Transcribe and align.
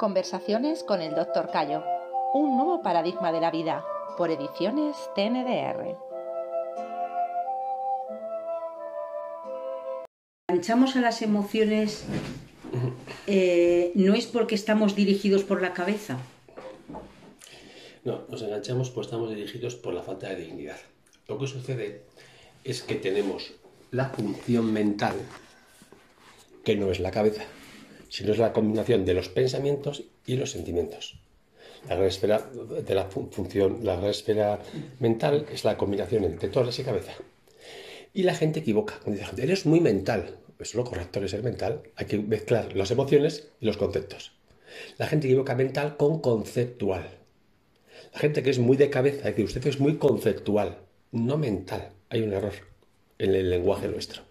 Conversaciones 0.00 0.82
con 0.82 1.02
el 1.02 1.14
Dr. 1.14 1.50
Cayo. 1.50 1.84
Un 2.32 2.56
nuevo 2.56 2.80
paradigma 2.80 3.32
de 3.32 3.40
la 3.42 3.50
vida. 3.50 3.84
Por 4.16 4.30
ediciones 4.30 4.96
TNDR. 5.14 5.94
Enganchamos 10.48 10.96
a 10.96 11.02
las 11.02 11.20
emociones 11.20 12.06
eh, 13.26 13.92
no 13.94 14.14
es 14.14 14.24
porque 14.24 14.54
estamos 14.54 14.96
dirigidos 14.96 15.44
por 15.44 15.60
la 15.60 15.74
cabeza. 15.74 16.16
No, 18.02 18.22
nos 18.30 18.40
enganchamos 18.40 18.88
pues 18.88 19.06
estamos 19.06 19.28
dirigidos 19.28 19.74
por 19.74 19.92
la 19.92 20.02
falta 20.02 20.30
de 20.30 20.36
dignidad. 20.36 20.78
Lo 21.28 21.36
que 21.36 21.46
sucede 21.46 22.06
es 22.64 22.82
que 22.82 22.94
tenemos 22.94 23.52
la 23.90 24.08
función 24.08 24.72
mental, 24.72 25.16
que 26.64 26.74
no 26.74 26.90
es 26.90 27.00
la 27.00 27.10
cabeza, 27.10 27.42
sino 28.10 28.32
es 28.32 28.38
la 28.38 28.52
combinación 28.52 29.06
de 29.06 29.14
los 29.14 29.30
pensamientos 29.30 30.04
y 30.26 30.36
los 30.36 30.50
sentimientos. 30.50 31.18
La 31.88 31.94
gran 31.94 32.08
esfera 32.08 32.38
de 32.40 32.94
la 32.94 33.04
función, 33.06 33.78
la 33.82 33.96
gran 33.96 34.10
esfera 34.10 34.58
mental 34.98 35.46
es 35.50 35.64
la 35.64 35.78
combinación 35.78 36.24
entre 36.24 36.50
todas 36.50 36.78
y 36.78 36.82
cabeza. 36.82 37.12
Y 38.12 38.24
la 38.24 38.34
gente 38.34 38.60
equivoca. 38.60 39.00
Dice, 39.06 39.24
eres 39.38 39.64
muy 39.64 39.80
mental. 39.80 40.36
Eso 40.58 40.76
lo 40.76 40.84
correcto 40.84 41.24
es 41.24 41.30
ser 41.30 41.42
mental. 41.42 41.82
Hay 41.96 42.06
que 42.06 42.18
mezclar 42.18 42.76
las 42.76 42.90
emociones 42.90 43.48
y 43.60 43.66
los 43.66 43.78
conceptos. 43.78 44.32
La 44.98 45.06
gente 45.06 45.26
equivoca 45.28 45.54
mental 45.54 45.96
con 45.96 46.20
conceptual. 46.20 47.08
La 48.12 48.18
gente 48.18 48.42
que 48.42 48.50
es 48.50 48.58
muy 48.58 48.76
de 48.76 48.90
cabeza, 48.90 49.20
es 49.20 49.36
decir, 49.36 49.44
usted 49.44 49.66
es 49.66 49.80
muy 49.80 49.96
conceptual, 49.96 50.80
no 51.12 51.38
mental. 51.38 51.92
Hay 52.10 52.22
un 52.22 52.32
error 52.32 52.54
en 53.18 53.34
el 53.34 53.50
lenguaje 53.50 53.88
nuestro. 53.88 54.29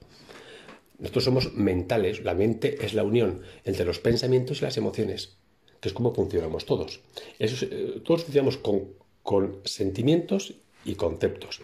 Nosotros 1.00 1.24
somos 1.24 1.54
mentales, 1.54 2.24
la 2.24 2.34
mente 2.34 2.78
es 2.86 2.94
la 2.94 3.04
unión 3.04 3.42
entre 3.64 3.86
los 3.86 4.00
pensamientos 4.00 4.62
y 4.62 4.66
las 4.66 4.78
emociones, 4.78 5.38
que 5.80 5.88
es 5.88 5.94
como 5.94 6.14
funcionamos 6.14 6.66
todos. 6.66 7.00
Eh, 7.40 8.02
todos 8.04 8.24
funcionamos 8.24 8.58
con, 8.58 8.90
con, 9.24 9.62
sentimientos 9.64 10.56
y 10.84 10.96
conceptos. 10.96 11.62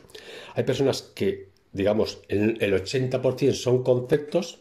Hay 0.55 0.63
personas 0.63 1.01
que, 1.01 1.49
digamos, 1.73 2.19
el, 2.29 2.57
el 2.61 2.73
80% 2.73 3.53
son 3.53 3.83
conceptos, 3.83 4.59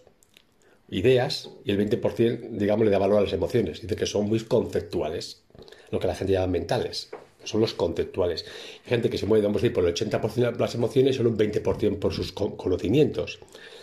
ideas, 0.89 1.51
y 1.65 1.71
el 1.71 1.79
20%, 1.79 2.51
digamos, 2.51 2.85
le 2.85 2.91
da 2.91 2.99
valor 2.99 3.19
a 3.19 3.23
las 3.23 3.33
emociones. 3.33 3.81
Dice 3.81 3.97
que 3.97 4.07
son 4.07 4.29
muy 4.29 4.41
conceptuales, 4.41 5.43
lo 5.91 6.01
que 6.01 6.09
la 6.09 6.15
gente 6.17 6.33
llama 6.33 6.49
mentales 6.49 7.11
son 7.45 7.61
los 7.61 7.75
conceptuales. 7.75 8.45
Hay 8.85 8.91
gente 8.91 9.11
que 9.11 9.19
se 9.19 9.27
mueve, 9.27 9.45
vamos 9.45 9.61
a 9.61 9.63
decir, 9.63 9.75
por 9.75 9.87
el 9.87 9.95
80% 9.95 10.53
de 10.53 10.59
las 10.59 10.75
emociones 10.75 11.15
y 11.15 11.17
solo 11.19 11.31
un 11.31 11.39
20% 11.39 11.99
por 11.99 12.13
sus 12.13 12.33
conocimientos. 12.33 13.39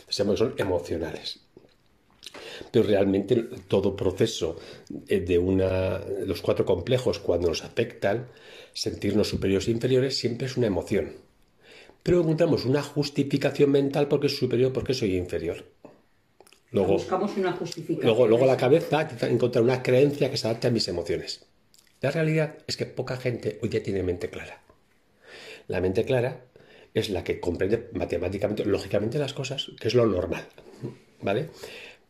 son 0.10 0.54
emocionales. 0.58 1.40
Pero 2.72 2.86
realmente 2.86 3.36
todo 3.68 3.96
proceso 3.96 4.58
eh, 5.08 5.20
de 5.20 5.38
una, 5.38 6.00
los 6.26 6.42
cuatro 6.42 6.66
complejos, 6.66 7.20
cuando 7.20 7.50
nos 7.50 7.64
afectan, 7.64 8.28
sentirnos 8.74 9.30
superiores 9.30 9.68
e 9.68 9.72
inferiores, 9.72 10.18
siempre 10.18 10.48
es 10.48 10.58
una 10.58 10.68
emoción. 10.68 11.14
Pero 12.04 12.22
encontramos 12.22 12.66
una 12.66 12.82
justificación 12.82 13.72
mental 13.72 14.08
porque 14.08 14.28
es 14.28 14.38
superior, 14.38 14.72
porque 14.74 14.94
soy 14.94 15.16
inferior. 15.16 15.66
Luego, 16.72 16.94
Buscamos 16.94 17.36
una 17.38 17.52
justificación. 17.52 18.06
Luego, 18.06 18.28
luego 18.28 18.46
la 18.46 18.58
cabeza 18.58 19.08
encontrar 19.22 19.64
una 19.64 19.84
creencia 19.84 20.32
que 20.32 20.38
se 20.38 20.48
adapte 20.48 20.68
a 20.68 20.72
mis 20.72 20.88
emociones. 20.88 21.46
La 22.02 22.10
realidad 22.10 22.58
es 22.66 22.78
que 22.78 22.88
poca 22.88 23.16
gente 23.16 23.60
hoy 23.62 23.70
día 23.70 23.84
tiene 23.84 24.02
mente 24.02 24.32
clara. 24.32 24.64
La 25.68 25.82
mente 25.82 26.04
clara 26.04 26.46
es 26.96 27.12
la 27.12 27.24
que 27.24 27.40
comprende 27.40 27.90
matemáticamente, 27.94 28.66
lógicamente 28.66 29.20
las 29.20 29.34
cosas, 29.34 29.72
que 29.80 29.88
es 29.88 29.94
lo 29.94 30.08
normal, 30.08 30.48
¿vale? 31.22 31.50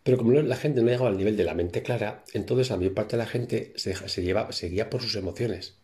Pero 0.02 0.18
como 0.18 0.32
la 0.32 0.56
gente 0.56 0.82
no 0.82 0.88
ha 0.88 0.92
llegado 0.92 1.08
al 1.08 1.18
nivel 1.18 1.36
de 1.36 1.44
la 1.44 1.54
mente 1.54 1.84
clara, 1.84 2.24
entonces 2.32 2.70
la 2.70 2.78
mayor 2.78 2.94
parte 2.94 3.18
de 3.18 3.24
la 3.24 3.28
gente 3.28 3.74
se, 3.76 3.94
lleva, 4.24 4.50
guía 4.50 4.90
por 4.90 5.02
sus 5.02 5.16
emociones 5.18 5.76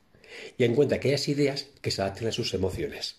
y 0.58 0.64
encuentra 0.64 1.02
que 1.02 1.14
hay 1.14 1.22
ideas 1.28 1.68
que 1.82 1.92
se 1.92 2.02
adapten 2.02 2.30
a 2.30 2.32
sus 2.32 2.54
emociones. 2.54 3.18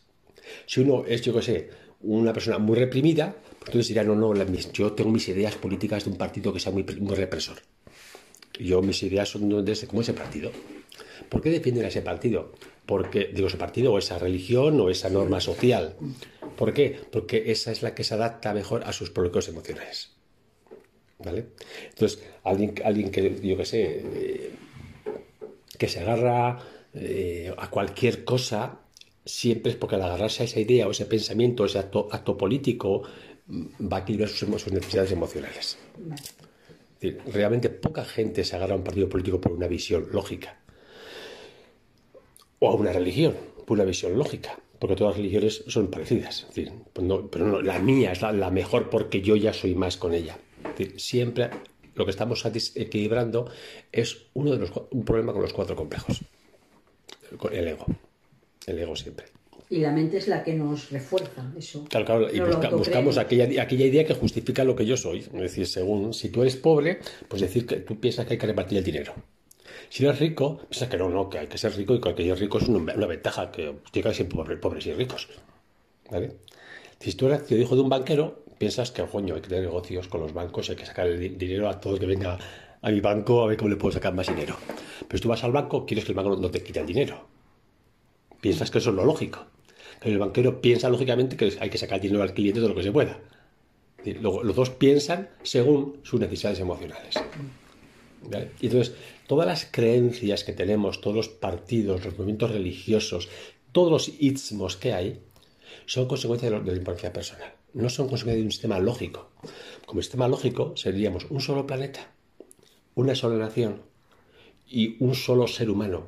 Si 0.65 0.81
uno 0.81 1.05
es, 1.07 1.21
yo 1.21 1.35
qué 1.35 1.43
sé, 1.43 1.71
una 2.01 2.33
persona 2.33 2.59
muy 2.59 2.79
reprimida, 2.79 3.37
pues 3.59 3.69
entonces 3.69 3.89
dirá, 3.89 4.05
no, 4.05 4.15
no, 4.15 4.33
yo 4.73 4.93
tengo 4.93 5.11
mis 5.11 5.29
ideas 5.29 5.55
políticas 5.57 6.05
de 6.05 6.11
un 6.11 6.17
partido 6.17 6.51
que 6.51 6.61
sea 6.61 6.73
muy 6.73 6.83
represor. 6.83 7.59
Yo 8.59 8.83
mis 8.83 9.03
ideas 9.03 9.29
son 9.29 9.65
de 9.65 9.73
ese, 9.73 9.87
como 9.87 10.03
ese 10.03 10.15
partido. 10.15 10.51
¿Por 11.29 11.43
qué 11.43 11.51
defienden 11.51 11.85
a 11.85 11.89
ese 11.89 12.03
partido? 12.03 12.53
Porque, 12.87 13.31
digo, 13.33 13.49
ese 13.49 13.57
partido 13.57 13.93
o 13.93 13.99
esa 13.99 14.19
religión 14.19 14.81
o 14.81 14.91
esa 14.91 15.11
norma 15.11 15.41
social. 15.41 15.97
¿Por 16.57 16.73
qué? 16.73 16.99
Porque 17.11 17.51
esa 17.51 17.71
es 17.71 17.83
la 17.83 17.95
que 17.95 18.05
se 18.05 18.15
adapta 18.15 18.55
mejor 18.55 18.83
a 18.85 18.93
sus 18.93 19.13
bloqueos 19.13 19.49
emocionales. 19.49 20.11
¿Vale? 21.19 21.47
Entonces, 21.91 22.23
alguien, 22.45 22.75
alguien 22.85 23.11
que, 23.11 23.41
yo 23.43 23.57
qué 23.57 23.65
sé, 23.65 24.03
eh, 24.15 24.51
que 25.79 25.89
se 25.89 26.01
agarra 26.01 26.59
eh, 26.95 27.53
a 27.57 27.71
cualquier 27.71 28.25
cosa, 28.25 28.81
siempre 29.25 29.73
es 29.73 29.79
porque 29.79 29.97
al 29.97 30.03
agarrarse 30.03 30.43
a 30.43 30.47
esa 30.47 30.61
idea 30.61 30.87
o 30.89 30.91
ese 30.91 31.07
pensamiento, 31.07 31.65
ese 31.65 31.79
acto, 31.79 32.37
político, 32.39 33.03
va 33.49 33.99
a 33.99 34.01
equilibrar 34.01 34.29
sus 34.29 34.49
necesidades 34.49 35.13
emocionales. 35.13 35.79
Realmente 37.01 37.69
poca 37.71 38.05
gente 38.05 38.45
se 38.45 38.57
agarra 38.57 38.75
a 38.75 38.77
un 38.77 38.85
partido 38.85 39.09
político 39.09 39.41
por 39.41 39.53
una 39.53 39.69
visión 39.69 40.09
lógica 40.13 40.59
o 42.59 42.71
a 42.71 42.75
una 42.75 42.93
religión, 42.93 43.35
por 43.67 43.77
una 43.77 43.85
visión 43.85 44.19
lógica, 44.19 44.59
porque 44.79 44.97
todas 44.97 45.13
las 45.13 45.19
religiones 45.19 45.65
son 45.69 45.89
parecidas. 45.89 46.47
decir, 46.49 46.73
pues 46.93 47.07
pero 47.31 47.47
no, 47.47 47.63
la 47.63 47.79
mía 47.79 48.13
es 48.13 48.23
la, 48.23 48.51
mejor 48.51 48.91
porque 48.91 49.21
yo 49.21 49.37
ya 49.37 49.53
soy 49.53 49.75
más 49.75 49.97
con 49.97 50.15
ella. 50.15 50.39
siempre 50.97 51.51
lo 51.95 52.05
que 52.05 52.11
estamos 52.11 52.45
equilibrando 52.45 53.51
es 53.91 54.27
uno 54.35 54.53
de 54.53 54.59
los, 54.59 54.73
un 54.91 55.05
problema 55.05 55.33
con 55.33 55.43
los 55.43 55.53
cuatro 55.53 55.75
complejos. 55.75 56.21
El 57.51 57.69
ego. 57.69 57.87
El 58.67 58.79
ego 58.79 58.97
siempre. 58.97 59.27
Y 59.71 59.79
la 59.79 59.93
mente 59.93 60.17
es 60.17 60.29
la 60.29 60.43
que 60.43 60.55
nos 60.55 60.91
refuerza 60.91 61.53
eso. 61.57 61.85
Claro, 61.91 62.07
claro, 62.07 62.33
y 62.33 62.41
buscamos 62.41 63.19
aquella, 63.19 63.63
aquella, 63.63 63.85
idea 63.85 64.05
que 64.07 64.15
justifica 64.15 64.65
lo 64.65 64.75
que 64.75 64.87
yo 64.87 64.97
soy. 64.97 65.19
Es 65.19 65.33
decir, 65.33 65.67
según 65.67 66.15
si 66.15 66.31
tú 66.31 66.41
eres 66.41 66.57
pobre, 66.57 67.01
pues 67.29 67.43
decir 67.43 67.67
que 67.67 67.77
tú 67.77 68.01
piensas 68.01 68.27
que 68.27 68.35
hay 68.35 68.39
que 68.39 68.47
repartir 68.47 68.79
el 68.79 68.85
dinero. 68.85 69.15
Si 69.91 70.05
eres 70.05 70.19
rico, 70.19 70.59
piensas 70.69 70.89
que 70.89 70.97
no, 70.97 71.11
no, 71.11 71.29
que 71.29 71.39
hay 71.39 71.47
que 71.47 71.59
ser 71.59 71.77
rico 71.77 71.95
y 71.95 72.01
que 72.01 72.09
aquellos 72.09 72.41
ricos 72.41 72.63
es 72.63 72.69
una, 72.71 73.07
ventaja, 73.07 73.51
que 73.51 73.75
llega 73.93 74.15
siempre 74.15 74.57
pobres 74.57 74.87
y 74.87 74.93
ricos. 74.95 75.29
¿Vale? 76.11 76.37
Si 76.99 77.13
tú 77.13 77.27
eres 77.27 77.51
hijo 77.53 77.75
de 77.75 77.83
un 77.83 77.91
banquero, 77.91 78.43
piensas 78.59 78.91
que, 78.91 79.05
coño, 79.05 79.35
hay 79.35 79.43
que 79.43 79.49
tener 79.49 79.65
negocios 79.65 80.09
con 80.09 80.23
los 80.23 80.33
bancos, 80.33 80.71
hay 80.71 80.77
que 80.77 80.87
sacar 80.87 81.07
el 81.07 81.37
dinero 81.37 81.69
a 81.69 81.79
todo 81.79 81.95
el 81.95 82.01
que 82.01 82.07
venga 82.07 82.39
a 82.81 82.91
mi 82.91 83.01
banco 83.01 83.43
a 83.43 83.47
ver 83.47 83.57
cómo 83.57 83.69
le 83.69 83.77
puedo 83.77 83.93
sacar 83.93 84.15
más 84.15 84.29
dinero. 84.29 84.57
Pero 85.07 85.19
si 85.19 85.23
tú 85.23 85.29
vas 85.29 85.45
al 85.45 85.53
banco, 85.53 85.85
quieres 85.85 86.05
que 86.05 86.13
el 86.13 86.17
banco 86.17 86.37
no 86.37 86.51
te 86.51 86.63
quite 86.63 86.81
el 86.81 86.87
dinero. 86.87 87.27
Piensas 88.41 88.71
que 88.71 88.79
eso 88.79 88.91
es 88.91 88.97
lo 88.97 89.05
lógico. 89.05 89.47
El 90.03 90.19
banquero 90.19 90.61
piensa 90.61 90.89
lógicamente 90.89 91.37
que 91.37 91.57
hay 91.61 91.71
que 91.71 91.79
sacar 91.79 92.01
dinero 92.01 92.23
al 92.23 92.35
cliente 92.35 92.61
de 92.61 92.69
lo 92.69 92.75
que 92.75 92.83
se 92.83 92.93
pueda. 92.93 93.19
Los 94.05 94.55
dos 94.55 94.71
piensan 94.71 95.29
según 95.43 96.01
sus 96.03 96.21
necesidades 96.21 96.61
emocionales. 96.61 97.17
Y 98.61 98.67
entonces, 98.67 98.95
todas 99.27 99.47
las 99.47 99.67
creencias 99.71 100.45
que 100.45 100.53
tenemos, 100.53 101.01
todos 101.01 101.17
los 101.17 101.29
partidos, 101.29 102.05
los 102.05 102.15
movimientos 102.15 102.51
religiosos, 102.51 103.29
todos 103.73 103.91
los 103.91 104.21
istmos 104.21 104.77
que 104.77 104.93
hay, 104.93 105.21
son 105.87 106.07
consecuencia 106.07 106.51
de, 106.51 106.61
la 106.61 106.77
importancia 106.77 107.13
personal. 107.13 107.53
No 107.75 107.89
son 107.89 108.09
consecuencia 108.09 108.41
de 108.41 108.47
un 108.47 108.53
sistema 108.53 108.79
lógico. 108.79 109.31
Como 109.87 110.03
sistema 110.03 110.29
lógico 110.29 110.77
seríamos 110.77 111.27
un 111.31 111.41
solo 111.41 111.67
planeta, 111.67 112.13
una 112.95 113.15
sola 113.15 113.37
nación 113.37 113.83
y 114.67 115.03
un 115.03 115.15
solo 115.15 115.47
ser 115.47 115.71
humano. 115.71 116.07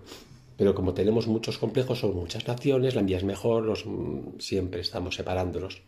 Pero 0.61 0.75
como 0.75 0.93
tenemos 0.93 1.27
muchos 1.27 1.57
complejos, 1.57 2.01
son 2.01 2.15
muchas 2.15 2.47
naciones, 2.47 2.95
la 2.95 3.01
mía 3.01 3.17
es 3.17 3.25
mejor, 3.25 3.65
los, 3.65 3.87
mm, 3.87 4.41
siempre 4.41 4.83
estamos 4.83 5.15
separándonos. 5.15 5.81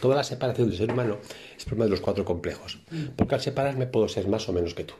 Toda 0.00 0.16
la 0.16 0.24
separación 0.24 0.68
del 0.68 0.76
ser 0.76 0.90
humano 0.90 1.18
es 1.56 1.64
problema 1.64 1.84
de 1.84 1.92
los 1.92 2.00
cuatro 2.00 2.24
complejos. 2.24 2.80
Porque 3.14 3.36
al 3.36 3.40
separarme 3.40 3.86
puedo 3.86 4.08
ser 4.08 4.26
más 4.26 4.48
o 4.48 4.52
menos 4.52 4.74
que 4.74 4.82
tú. 4.82 4.94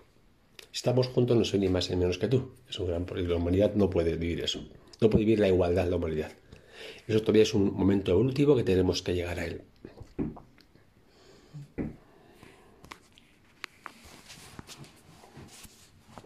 Si 0.70 0.76
estamos 0.76 1.08
juntos 1.08 1.36
no 1.36 1.44
soy 1.44 1.58
ni 1.58 1.68
más 1.68 1.90
ni 1.90 1.96
menos 1.96 2.16
que 2.16 2.28
tú. 2.28 2.52
Es 2.70 2.78
un 2.78 2.86
gran 2.86 3.06
La 3.28 3.34
humanidad 3.34 3.74
no 3.74 3.90
puede 3.90 4.14
vivir 4.14 4.38
eso. 4.38 4.60
No 5.00 5.10
puede 5.10 5.24
vivir 5.24 5.40
la 5.40 5.48
igualdad 5.48 5.88
la 5.88 5.96
humanidad. 5.96 6.30
Eso 7.08 7.20
todavía 7.20 7.42
es 7.42 7.54
un 7.54 7.74
momento 7.74 8.12
evolutivo 8.12 8.54
que 8.54 8.62
tenemos 8.62 9.02
que 9.02 9.14
llegar 9.14 9.40
a 9.40 9.46
él. 9.46 9.62